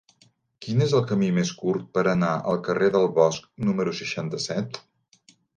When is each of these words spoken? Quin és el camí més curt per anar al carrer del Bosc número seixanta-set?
Quin 0.67 0.79
és 0.85 0.95
el 0.99 1.03
camí 1.11 1.27
més 1.35 1.51
curt 1.59 1.85
per 1.97 2.05
anar 2.15 2.31
al 2.53 2.59
carrer 2.69 2.89
del 2.97 3.07
Bosc 3.19 3.47
número 3.71 3.97
seixanta-set? 4.03 4.85